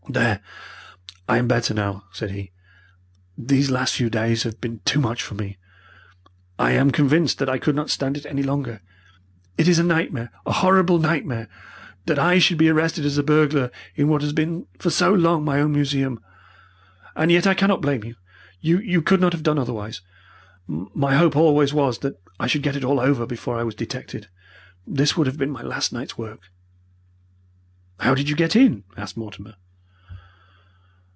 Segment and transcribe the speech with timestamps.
[0.09, 0.41] "There,
[1.29, 2.51] I am better now!" said he.
[3.37, 5.57] "These last few days have been too much for me.
[6.59, 8.81] I am convinced that I could not stand it any longer.
[9.57, 11.47] It is a nightmare a horrible nightmare
[12.07, 15.45] that I should be arrested as a burglar in what has been for so long
[15.45, 16.19] my own museum.
[17.15, 18.17] And yet I cannot blame you.
[18.81, 20.01] You could not have done otherwise.
[20.67, 24.27] My hope always was that I should get it all over before I was detected.
[24.85, 26.51] This would have been my last night's work."
[28.01, 29.55] "How did you get in?" asked Mortimer.